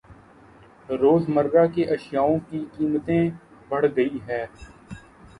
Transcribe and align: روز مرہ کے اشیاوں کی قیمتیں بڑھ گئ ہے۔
روز 0.91 1.27
مرہ 1.29 1.65
کے 1.75 1.83
اشیاوں 1.85 2.37
کی 2.49 2.63
قیمتیں 2.73 3.29
بڑھ 3.69 3.85
گئ 3.95 4.09
ہے۔ 4.27 4.45